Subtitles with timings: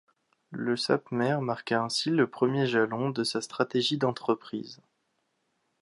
[0.51, 4.81] La Sapmer marqua ainsi le premier jalon de sa stratégie d'entreprise.